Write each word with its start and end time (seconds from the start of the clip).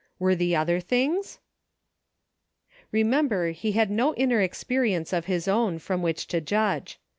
Were 0.17 0.33
the 0.33 0.55
other 0.55 0.79
things.'' 0.79 1.37
Remember 2.91 3.51
he 3.51 3.73
had 3.73 3.91
no 3.91 4.15
inner 4.15 4.41
experience 4.41 5.13
of 5.13 5.25
his 5.25 5.47
own 5.47 5.77
from 5.77 6.01
which 6.01 6.25
to 6.29 6.41
judge. 6.41 6.99